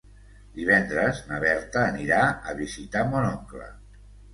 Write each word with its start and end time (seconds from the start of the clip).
Divendres 0.55 1.21
na 1.29 1.39
Berta 1.45 1.85
anirà 1.93 2.25
a 2.55 2.59
visitar 2.67 3.09
mon 3.15 3.33
oncle. 3.33 3.75